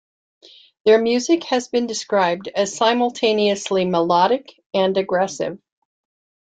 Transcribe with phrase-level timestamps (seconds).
[0.83, 5.59] Their music has been described as simultaneously melodic and aggressive.